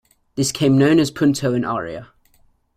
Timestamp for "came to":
0.51-0.79